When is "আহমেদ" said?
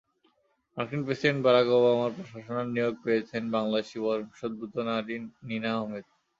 5.77-6.05